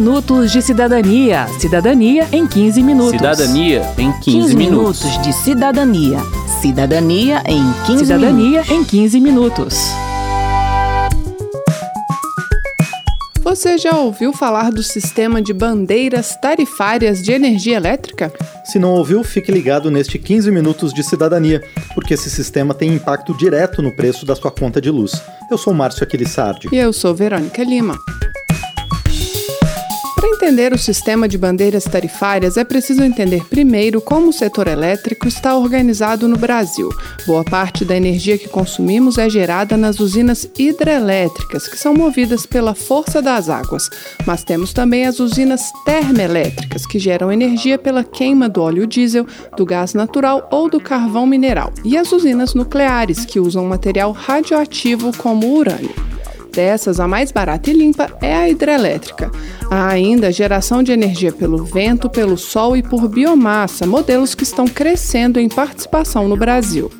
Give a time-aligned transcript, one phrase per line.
[0.00, 1.46] minutos de cidadania.
[1.60, 3.12] Cidadania em 15 minutos.
[3.12, 6.18] Cidadania em 15, 15 minutos de cidadania.
[6.60, 8.70] Cidadania em 15 Cidadania minutos.
[8.70, 9.78] em 15 minutos.
[13.40, 18.32] Você já ouviu falar do sistema de bandeiras tarifárias de energia elétrica?
[18.64, 21.62] Se não ouviu, fique ligado neste 15 minutos de cidadania,
[21.94, 25.22] porque esse sistema tem impacto direto no preço da sua conta de luz.
[25.48, 26.68] Eu sou Márcio Aquilissardi.
[26.72, 27.96] E eu sou Verônica Lima.
[30.24, 35.28] Para entender o sistema de bandeiras tarifárias, é preciso entender primeiro como o setor elétrico
[35.28, 36.88] está organizado no Brasil.
[37.26, 42.74] Boa parte da energia que consumimos é gerada nas usinas hidrelétricas, que são movidas pela
[42.74, 43.90] força das águas.
[44.24, 49.26] Mas temos também as usinas termoelétricas, que geram energia pela queima do óleo diesel,
[49.58, 51.70] do gás natural ou do carvão mineral.
[51.84, 56.03] E as usinas nucleares, que usam material radioativo como urânio.
[56.54, 59.30] Dessas, a mais barata e limpa é a hidrelétrica.
[59.68, 64.66] Há ainda geração de energia pelo vento, pelo sol e por biomassa, modelos que estão
[64.66, 66.90] crescendo em participação no Brasil.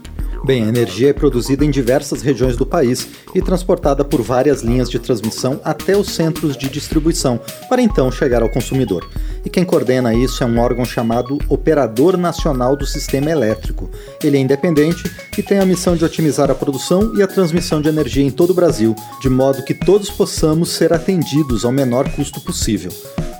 [0.44, 4.91] Bem, a energia é produzida em diversas regiões do país e transportada por várias linhas
[4.91, 9.08] de transmissão até os centros de distribuição, para então chegar ao consumidor.
[9.45, 13.91] E quem coordena isso é um órgão chamado Operador Nacional do Sistema Elétrico.
[14.23, 15.05] Ele é independente
[15.37, 18.50] e tem a missão de otimizar a produção e a transmissão de energia em todo
[18.50, 22.91] o Brasil, de modo que todos possamos ser atendidos ao menor custo possível.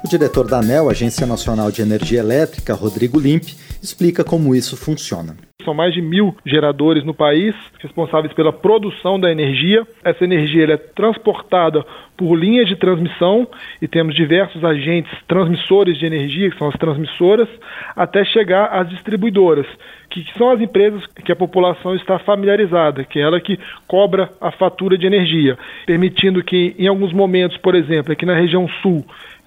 [0.05, 5.35] O diretor da ANEL, Agência Nacional de Energia Elétrica, Rodrigo Limpe, explica como isso funciona.
[5.65, 9.87] São mais de mil geradores no país, responsáveis pela produção da energia.
[10.05, 11.85] Essa energia é transportada
[12.17, 13.47] por linhas de transmissão
[13.81, 17.49] e temos diversos agentes transmissores de energia, que são as transmissoras,
[17.97, 19.67] até chegar às distribuidoras,
[20.11, 24.51] que são as empresas que a população está familiarizada, que é ela que cobra a
[24.51, 29.05] fatura de energia, permitindo que, em alguns momentos, por exemplo, aqui na região sul,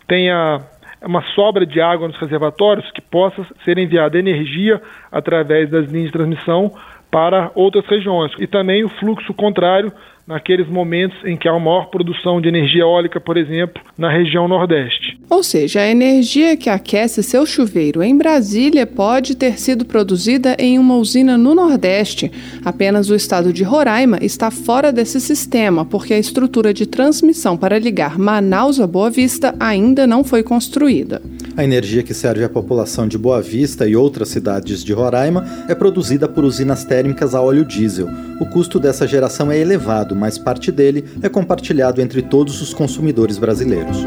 [0.07, 0.61] tenha
[1.01, 4.81] uma sobra de água nos reservatórios que possa ser enviada energia
[5.11, 6.71] através das linhas de transmissão
[7.11, 8.31] para outras regiões.
[8.39, 9.91] E também o fluxo contrário
[10.27, 15.17] naqueles momentos em que há maior produção de energia eólica, por exemplo, na região Nordeste.
[15.29, 20.77] Ou seja, a energia que aquece seu chuveiro em Brasília pode ter sido produzida em
[20.77, 22.29] uma usina no Nordeste.
[22.65, 27.79] Apenas o estado de Roraima está fora desse sistema, porque a estrutura de transmissão para
[27.79, 31.21] ligar Manaus a Boa Vista ainda não foi construída.
[31.57, 35.73] A energia que serve à população de Boa Vista e outras cidades de Roraima é
[35.73, 38.07] produzida por usinas térmicas a óleo diesel.
[38.39, 43.39] O custo dessa geração é elevado, mas parte dele é compartilhado entre todos os consumidores
[43.39, 43.97] brasileiros.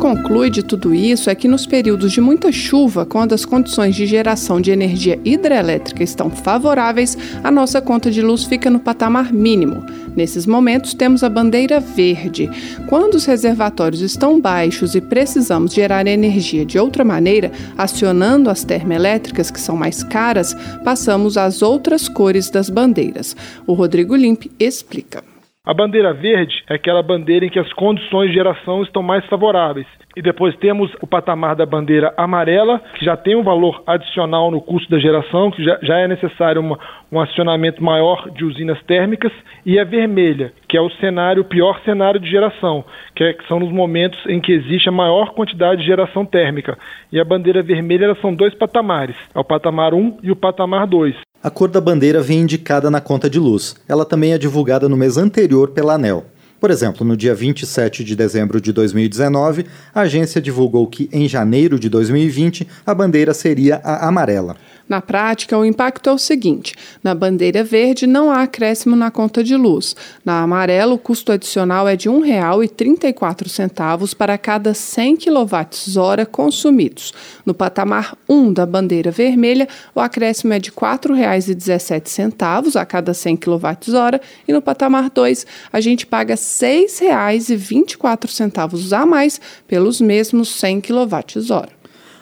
[0.00, 4.06] Conclui de tudo isso é que nos períodos de muita chuva, quando as condições de
[4.06, 9.84] geração de energia hidrelétrica estão favoráveis, a nossa conta de luz fica no patamar mínimo.
[10.16, 12.50] Nesses momentos, temos a bandeira verde.
[12.88, 19.50] Quando os reservatórios estão baixos e precisamos gerar energia de outra maneira, acionando as termoelétricas,
[19.50, 23.36] que são mais caras, passamos às outras cores das bandeiras.
[23.66, 25.29] O Rodrigo Limpe explica.
[25.70, 29.86] A bandeira verde é aquela bandeira em que as condições de geração estão mais favoráveis.
[30.16, 34.60] E depois temos o patamar da bandeira amarela, que já tem um valor adicional no
[34.60, 36.76] custo da geração, que já, já é necessário uma,
[37.12, 39.30] um acionamento maior de usinas térmicas.
[39.64, 43.46] E a vermelha, que é o cenário, o pior cenário de geração, que, é, que
[43.46, 46.76] são nos momentos em que existe a maior quantidade de geração térmica.
[47.12, 51.14] E a bandeira vermelha são dois patamares, é o patamar 1 e o patamar 2.
[51.42, 53.74] A cor da bandeira vem indicada na conta de luz.
[53.88, 56.26] Ela também é divulgada no mês anterior pela ANEL.
[56.60, 59.64] Por exemplo, no dia 27 de dezembro de 2019,
[59.94, 64.54] a agência divulgou que em janeiro de 2020 a bandeira seria a amarela.
[64.90, 69.44] Na prática, o impacto é o seguinte: na bandeira verde não há acréscimo na conta
[69.44, 69.94] de luz.
[70.24, 77.14] Na amarela, o custo adicional é de R$ 1,34 para cada 100 kWh consumidos.
[77.46, 83.36] No patamar 1 da bandeira vermelha, o acréscimo é de R$ 4,17 a cada 100
[83.36, 90.80] kWh e no patamar 2, a gente paga R$ 6,24 a mais pelos mesmos 100
[90.80, 91.79] kWh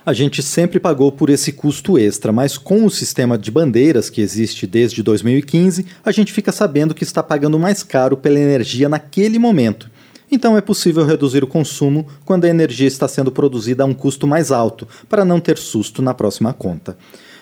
[0.09, 4.23] a gente sempre pagou por esse custo extra, mas com o sistema de bandeiras que
[4.23, 9.39] existe desde 2015, a gente fica sabendo que está pagando mais caro pela energia naquele
[9.39, 9.91] momento.
[10.31, 14.27] Então é possível reduzir o consumo quando a energia está sendo produzida a um custo
[14.27, 16.97] mais alto, para não ter susto na próxima conta.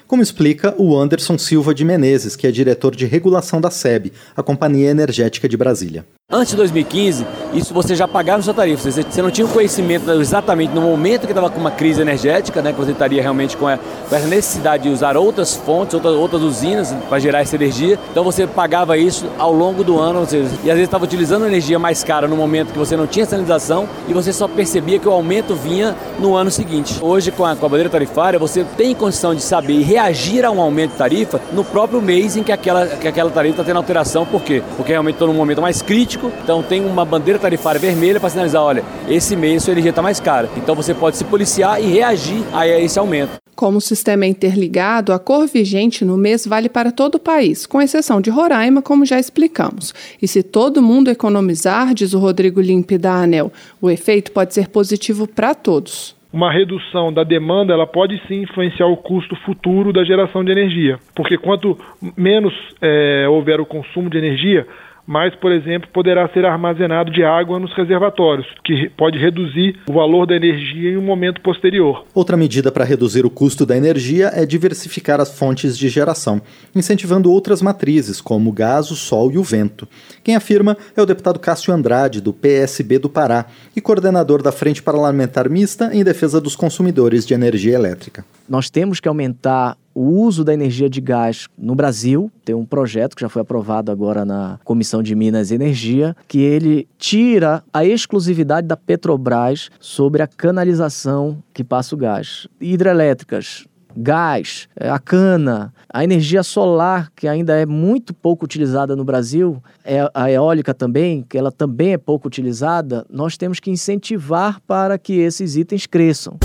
[0.08, 4.42] Como explica o Anderson Silva de Menezes, que é diretor de regulação da SEB, a
[4.42, 6.04] Companhia Energética de Brasília.
[6.28, 7.24] Antes de 2015,
[7.54, 8.90] isso você já pagava sua tarifa.
[8.90, 12.72] Você não tinha o conhecimento exatamente no momento que estava com uma crise energética, né,
[12.72, 16.42] que você estaria realmente com, a, com essa necessidade de usar outras fontes, outras, outras
[16.42, 17.96] usinas para gerar essa energia.
[18.10, 21.46] Então você pagava isso ao longo do ano, ou seja, e às vezes estava utilizando
[21.46, 25.06] energia mais cara no momento que você não tinha sinalização e você só percebia que
[25.06, 26.98] o aumento vinha no ano seguinte.
[27.00, 30.50] Hoje, com a, com a bandeira tarifária, você tem condição de saber e reagir a
[30.50, 33.76] um aumento de tarifa no próprio mês em que aquela, que aquela tarifa está tendo
[33.76, 34.26] alteração.
[34.26, 34.60] Por quê?
[34.76, 38.62] Porque realmente estou num momento mais crítico então tem uma bandeira tarifária vermelha para sinalizar,
[38.62, 40.48] olha, esse mês sua energia está mais cara.
[40.56, 43.32] Então você pode se policiar e reagir a esse aumento.
[43.54, 47.64] Como o sistema é interligado, a cor vigente no mês vale para todo o país,
[47.64, 49.94] com exceção de Roraima, como já explicamos.
[50.20, 54.68] E se todo mundo economizar, diz o Rodrigo Limpe da ANEL, o efeito pode ser
[54.68, 60.04] positivo para todos uma redução da demanda ela pode sim influenciar o custo futuro da
[60.04, 61.78] geração de energia, porque quanto
[62.14, 62.52] menos
[62.82, 64.66] é, houver o consumo de energia,
[65.06, 70.26] mas, por exemplo, poderá ser armazenado de água nos reservatórios, que pode reduzir o valor
[70.26, 72.04] da energia em um momento posterior.
[72.14, 76.42] Outra medida para reduzir o custo da energia é diversificar as fontes de geração,
[76.74, 79.86] incentivando outras matrizes, como o gás, o sol e o vento.
[80.24, 84.82] Quem afirma é o deputado Cássio Andrade, do PSB do Pará, e coordenador da Frente
[84.82, 88.24] Parlamentar Mista em defesa dos consumidores de energia elétrica.
[88.48, 92.30] Nós temos que aumentar o uso da energia de gás no Brasil.
[92.44, 96.38] Tem um projeto que já foi aprovado agora na Comissão de Minas e Energia, que
[96.38, 102.46] ele tira a exclusividade da Petrobras sobre a canalização que passa o gás.
[102.60, 103.64] Hidrelétricas,
[103.96, 109.62] gás, é, a cana, a energia solar, que ainda é muito pouco utilizada no Brasil,
[109.82, 114.98] é a eólica também, que ela também é pouco utilizada, nós temos que incentivar para
[114.98, 116.36] que esses itens cresçam.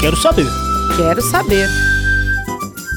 [0.00, 0.67] Quero saber.
[0.96, 1.68] Quero saber.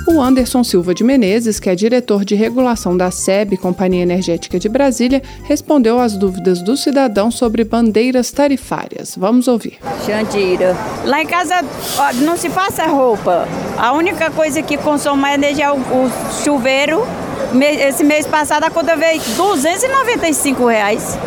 [0.08, 4.68] O Anderson Silva de Menezes, que é diretor de regulação da SEB, Companhia Energética de
[4.68, 9.16] Brasília, respondeu às dúvidas do cidadão sobre bandeiras tarifárias.
[9.16, 9.78] Vamos ouvir.
[10.06, 11.64] Jandira, lá em casa
[11.98, 13.48] ó, não se passa roupa.
[13.78, 16.12] A única coisa que consome mais energia é o, o
[16.44, 17.06] chuveiro.
[17.88, 21.18] Esse mês passado a conta veio 295 reais.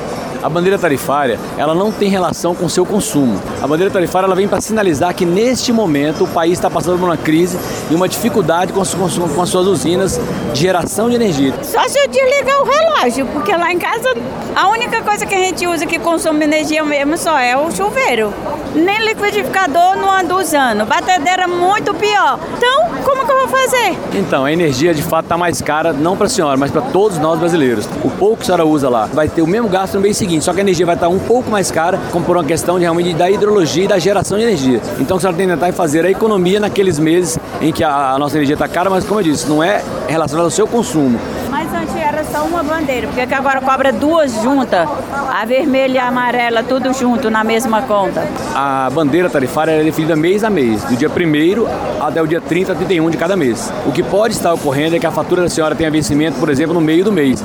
[0.45, 3.41] A bandeira tarifária, ela não tem relação com o seu consumo.
[3.63, 7.07] A bandeira tarifária ela vem para sinalizar que neste momento o país está passando por
[7.07, 7.59] uma crise
[7.91, 10.21] e uma dificuldade com, as, com as suas usinas
[10.53, 11.53] de geração de energia.
[11.63, 14.15] Só se eu desligar o relógio, porque lá em casa
[14.55, 18.33] a única coisa que a gente usa que consome energia mesmo só é o chuveiro.
[18.73, 20.85] Nem liquidificador não ando usando.
[20.85, 22.39] Batedeira muito pior.
[22.57, 23.97] Então, como que eu vou fazer?
[24.15, 27.19] Então, a energia de fato está mais cara, não para a senhora, mas para todos
[27.19, 27.89] nós brasileiros.
[28.05, 30.45] O pouco que a senhora usa lá vai ter o mesmo gasto no mês seguinte
[30.45, 32.83] só que a energia vai estar um pouco mais cara, como por uma questão de,
[32.83, 34.81] realmente da hidrologia e da geração de energia.
[35.01, 38.37] Então, você tem que tentar fazer a economia naqueles meses em que a, a nossa
[38.37, 41.19] energia está cara, mas como eu disse, não é relacionado ao seu consumo.
[41.51, 46.09] Mas antes era só uma bandeira, porque agora cobra duas juntas, a vermelha e a
[46.09, 48.27] amarela, tudo junto na mesma conta.
[48.55, 52.73] A bandeira tarifária é definida mês a mês, do dia 1 até o dia 30
[52.73, 53.73] a 31 de cada mês.
[53.87, 56.75] O que pode estar ocorrendo é que a fatura da senhora tenha vencimento, por exemplo,
[56.75, 57.43] no meio do mês.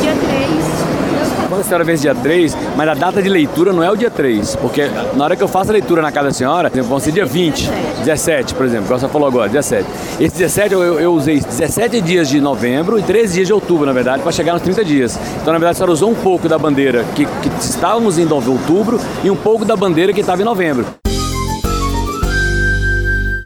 [0.00, 0.59] Dia 3
[1.50, 4.08] quando a senhora vence dia 3, mas a data de leitura não é o dia
[4.08, 6.90] 3, porque na hora que eu faço a leitura na casa da senhora, por exemplo,
[6.90, 7.68] vão ser dia 20,
[8.04, 9.84] 17, por exemplo, que você falou agora, 17.
[10.20, 13.92] Esse 17 eu, eu usei 17 dias de novembro e 13 dias de outubro, na
[13.92, 15.18] verdade, para chegar nos 30 dias.
[15.42, 19.00] Então, na verdade, a senhora usou um pouco da bandeira que, que estávamos em outubro
[19.24, 20.86] e um pouco da bandeira que estava em novembro.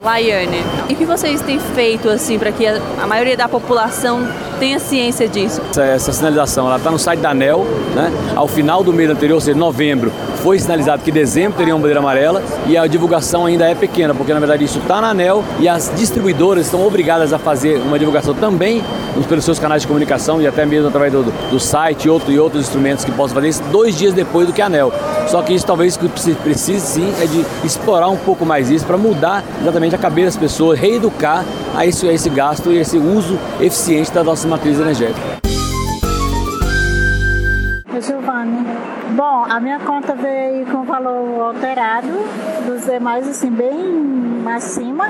[0.04, 4.28] Laiane, e o que vocês têm feito assim para que a, maioria da população
[4.58, 5.62] tenha ciência disso?
[5.70, 7.64] Essa, essa sinalização está no site da ANEL,
[7.94, 8.12] né?
[8.36, 10.12] Ao final do mês anterior, ou seja, novembro,
[10.44, 14.34] foi sinalizado que dezembro teria uma bandeira amarela e a divulgação ainda é pequena, porque
[14.34, 18.34] na verdade isso está na ANEL e as distribuidoras estão obrigadas a fazer uma divulgação
[18.34, 18.84] também
[19.26, 22.38] pelos seus canais de comunicação e até mesmo através do, do site e, outro, e
[22.38, 24.92] outros instrumentos que possam fazer isso dois dias depois do que a ANEL.
[25.28, 28.98] Só que isso talvez que precise sim é de explorar um pouco mais isso para
[28.98, 31.42] mudar exatamente a cabeça das pessoas, reeducar
[31.74, 35.43] a esse, a esse gasto e esse uso eficiente da nossa matriz energética.
[38.04, 38.66] Giovanni.
[39.16, 42.08] Bom, a minha conta veio com valor alterado,
[42.66, 45.06] dos demais assim, bem acima.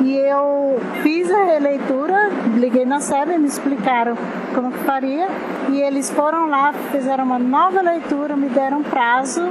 [0.00, 4.16] E eu fiz a releitura, liguei na SEB, me explicaram
[4.54, 5.26] como que faria.
[5.68, 9.42] E eles foram lá, fizeram uma nova leitura, me deram prazo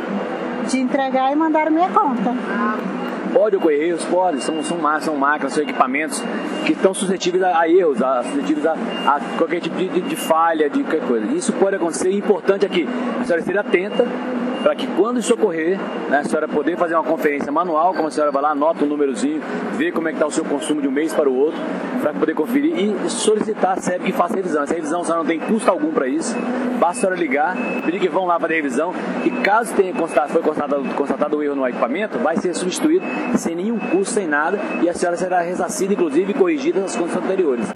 [0.70, 2.34] de entregar e mandaram minha conta.
[3.38, 4.04] Pode ocorrer erros?
[4.06, 4.42] Pode.
[4.42, 6.24] São, são, são máquinas, são equipamentos
[6.66, 10.16] que estão suscetíveis a, a erros, a, suscetíveis a, a qualquer tipo de, de, de,
[10.16, 11.28] falha, de qualquer coisa.
[11.28, 12.12] Isso pode acontecer.
[12.12, 12.88] Importante é que
[13.22, 14.08] a senhora esteja atenta
[14.68, 18.12] para que quando isso ocorrer, né, a senhora poder fazer uma conferência manual, como a
[18.12, 19.42] senhora vai lá, anota um númerozinho,
[19.78, 21.58] vê como é que está o seu consumo de um mês para o outro,
[22.02, 24.64] para poder conferir e solicitar a SEB que faça revisão.
[24.64, 26.36] Essa revisão a senhora não tem custo algum para isso,
[26.82, 27.56] basta a senhora ligar,
[27.86, 28.94] pedir que vão lá fazer a revisão
[29.24, 33.06] e caso tenha constatado, foi constatado, constatado um erro no equipamento, vai ser substituído
[33.38, 37.72] sem nenhum custo, sem nada, e a senhora será ressarcida, inclusive, corrigida nas condições anteriores.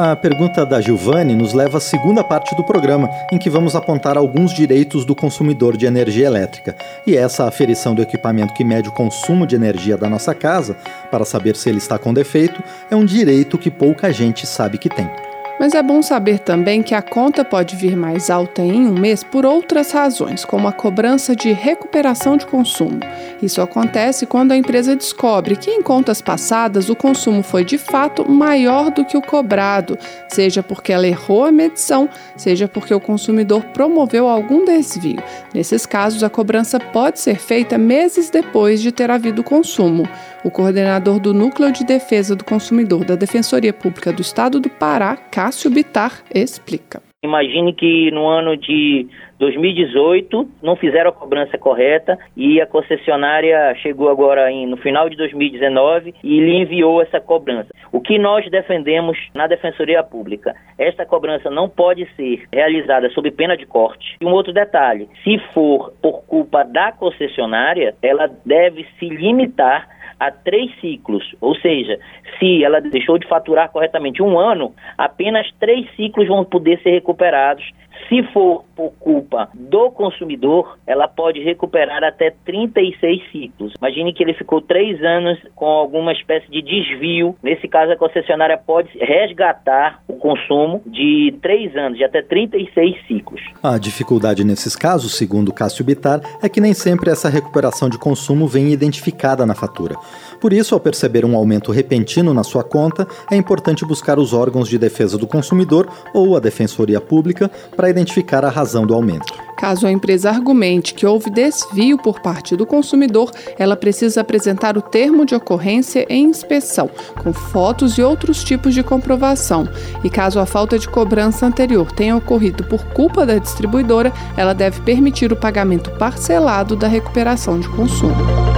[0.00, 4.16] A pergunta da Giovanni nos leva à segunda parte do programa, em que vamos apontar
[4.16, 6.76] alguns direitos do consumidor de energia elétrica.
[7.04, 10.76] E essa aferição do equipamento que mede o consumo de energia da nossa casa,
[11.10, 14.88] para saber se ele está com defeito, é um direito que pouca gente sabe que
[14.88, 15.10] tem.
[15.58, 19.24] Mas é bom saber também que a conta pode vir mais alta em um mês
[19.24, 23.00] por outras razões, como a cobrança de recuperação de consumo.
[23.42, 28.30] Isso acontece quando a empresa descobre que em contas passadas o consumo foi de fato
[28.30, 29.98] maior do que o cobrado,
[30.28, 35.22] seja porque ela errou a medição, seja porque o consumidor promoveu algum desvio.
[35.52, 40.08] Nesses casos, a cobrança pode ser feita meses depois de ter havido consumo.
[40.48, 45.14] O coordenador do Núcleo de Defesa do Consumidor da Defensoria Pública do Estado do Pará,
[45.14, 47.02] Cássio Bitar, explica.
[47.22, 49.06] Imagine que no ano de
[49.38, 55.16] 2018 não fizeram a cobrança correta e a concessionária chegou agora em, no final de
[55.16, 57.70] 2019 e lhe enviou essa cobrança.
[57.92, 60.54] O que nós defendemos na Defensoria Pública?
[60.78, 64.16] Esta cobrança não pode ser realizada sob pena de corte.
[64.20, 70.30] E um outro detalhe: se for por culpa da concessionária, ela deve se limitar a
[70.30, 71.98] três ciclos, ou seja,
[72.38, 77.64] se ela deixou de faturar corretamente um ano, apenas três ciclos vão poder ser recuperados
[78.08, 83.72] se for por culpa do consumidor, ela pode recuperar até 36 ciclos.
[83.78, 87.34] Imagine que ele ficou três anos com alguma espécie de desvio.
[87.42, 93.40] Nesse caso, a concessionária pode resgatar o consumo de três anos, de até 36 ciclos.
[93.62, 98.46] A dificuldade nesses casos, segundo Cássio Bitar, é que nem sempre essa recuperação de consumo
[98.46, 99.96] vem identificada na fatura.
[100.40, 104.68] Por isso, ao perceber um aumento repentino na sua conta, é importante buscar os órgãos
[104.68, 109.32] de defesa do consumidor ou a Defensoria Pública para identificar a razão do aumento.
[109.58, 114.82] Caso a empresa argumente que houve desvio por parte do consumidor, ela precisa apresentar o
[114.82, 116.88] termo de ocorrência em inspeção,
[117.20, 119.68] com fotos e outros tipos de comprovação.
[120.04, 124.80] E caso a falta de cobrança anterior tenha ocorrido por culpa da distribuidora, ela deve
[124.82, 128.57] permitir o pagamento parcelado da recuperação de consumo.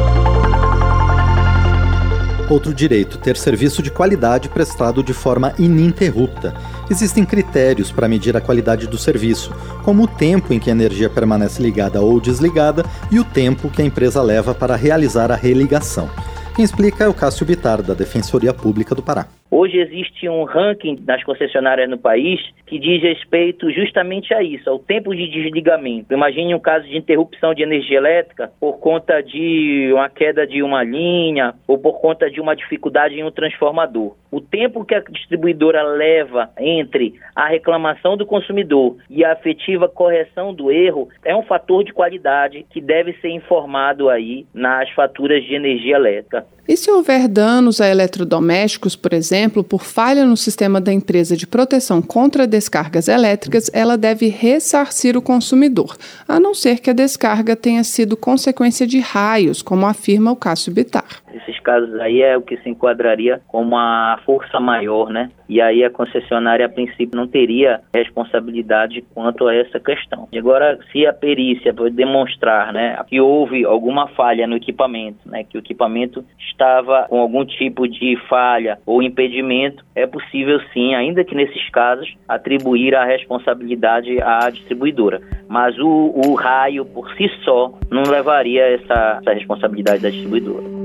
[2.51, 6.53] Outro direito, ter serviço de qualidade prestado de forma ininterrupta.
[6.91, 9.55] Existem critérios para medir a qualidade do serviço,
[9.85, 13.81] como o tempo em que a energia permanece ligada ou desligada e o tempo que
[13.81, 16.11] a empresa leva para realizar a religação.
[16.57, 19.29] Quem explica é o Cássio Bitar, da Defensoria Pública do Pará.
[19.51, 24.79] Hoje existe um ranking das concessionárias no país que diz respeito justamente a isso, ao
[24.79, 26.15] tempo de desligamento.
[26.15, 30.85] Imagine um caso de interrupção de energia elétrica por conta de uma queda de uma
[30.85, 34.15] linha ou por conta de uma dificuldade em um transformador.
[34.31, 40.55] O tempo que a distribuidora leva entre a reclamação do consumidor e a afetiva correção
[40.55, 45.55] do erro é um fator de qualidade que deve ser informado aí nas faturas de
[45.55, 46.47] energia elétrica.
[46.69, 51.45] E se houver danos a eletrodomésticos, por exemplo, por falha no sistema da empresa de
[51.45, 55.97] proteção contra descargas elétricas, ela deve ressarcir o consumidor,
[56.29, 60.73] a não ser que a descarga tenha sido consequência de raios, como afirma o Cássio
[60.73, 61.21] Bitar.
[61.61, 65.31] Casos aí é o que se enquadraria como uma força maior, né?
[65.49, 70.29] E aí a concessionária, a princípio, não teria responsabilidade quanto a essa questão.
[70.31, 75.57] E agora, se a perícia demonstrar, né, que houve alguma falha no equipamento, né, que
[75.57, 81.35] o equipamento estava com algum tipo de falha ou impedimento, é possível sim, ainda que
[81.35, 85.21] nesses casos, atribuir a responsabilidade à distribuidora.
[85.49, 90.80] Mas o, o raio por si só não levaria essa, essa responsabilidade da distribuidora.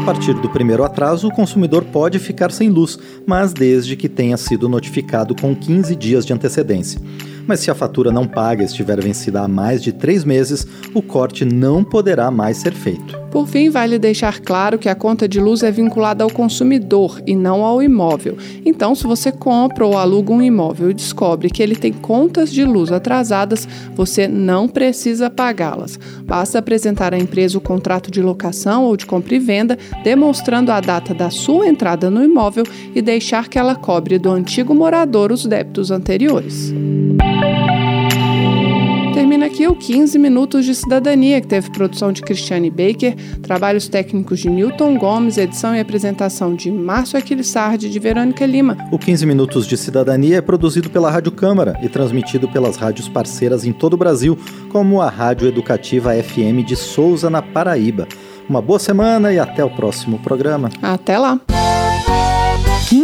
[0.00, 4.34] A partir do primeiro atraso, o consumidor pode ficar sem luz, mas desde que tenha
[4.38, 6.98] sido notificado com 15 dias de antecedência
[7.46, 10.64] mas se a fatura não paga estiver vencida há mais de três meses,
[10.94, 13.19] o corte não poderá mais ser feito.
[13.30, 17.36] Por fim, vale deixar claro que a conta de luz é vinculada ao consumidor e
[17.36, 18.36] não ao imóvel.
[18.64, 22.64] Então, se você compra ou aluga um imóvel e descobre que ele tem contas de
[22.64, 25.98] luz atrasadas, você não precisa pagá-las.
[26.24, 30.80] Basta apresentar à empresa o contrato de locação ou de compra e venda, demonstrando a
[30.80, 35.46] data da sua entrada no imóvel e deixar que ela cobre do antigo morador os
[35.46, 36.74] débitos anteriores
[39.60, 44.48] aqui o 15 Minutos de Cidadania, que teve produção de Cristiane Baker, trabalhos técnicos de
[44.48, 48.78] Newton Gomes, edição e apresentação de Márcio Aquilissardi e de Verônica Lima.
[48.90, 53.66] O 15 Minutos de Cidadania é produzido pela Rádio Câmara e transmitido pelas rádios parceiras
[53.66, 54.38] em todo o Brasil,
[54.70, 58.08] como a Rádio Educativa FM de Souza, na Paraíba.
[58.48, 60.70] Uma boa semana e até o próximo programa.
[60.82, 61.38] Até lá!